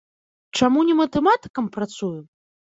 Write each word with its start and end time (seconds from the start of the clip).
Чаму 0.59 0.79
не 0.87 0.97
матэматыкам 1.01 1.71
працую? 1.79 2.19